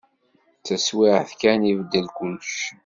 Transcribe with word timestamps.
Taswiɛt 0.65 1.29
kan, 1.41 1.61
ibeddel 1.71 2.07
kullec. 2.15 2.53